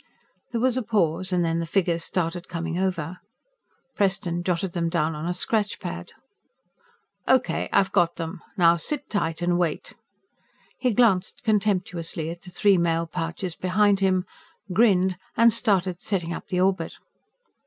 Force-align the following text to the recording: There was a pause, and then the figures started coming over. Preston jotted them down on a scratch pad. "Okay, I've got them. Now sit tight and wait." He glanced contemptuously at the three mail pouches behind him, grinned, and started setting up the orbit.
There 0.51 0.59
was 0.61 0.77
a 0.77 0.81
pause, 0.81 1.31
and 1.31 1.45
then 1.45 1.59
the 1.59 1.67
figures 1.67 2.03
started 2.03 2.47
coming 2.47 2.79
over. 2.79 3.19
Preston 3.95 4.41
jotted 4.41 4.73
them 4.73 4.89
down 4.89 5.13
on 5.13 5.27
a 5.27 5.31
scratch 5.35 5.79
pad. 5.79 6.13
"Okay, 7.27 7.69
I've 7.71 7.91
got 7.91 8.15
them. 8.15 8.41
Now 8.57 8.77
sit 8.77 9.11
tight 9.11 9.43
and 9.43 9.59
wait." 9.59 9.93
He 10.79 10.91
glanced 10.91 11.43
contemptuously 11.43 12.31
at 12.31 12.41
the 12.41 12.49
three 12.49 12.79
mail 12.79 13.05
pouches 13.05 13.53
behind 13.53 13.99
him, 13.99 14.25
grinned, 14.73 15.19
and 15.37 15.53
started 15.53 16.01
setting 16.01 16.33
up 16.33 16.47
the 16.47 16.59
orbit. 16.61 16.95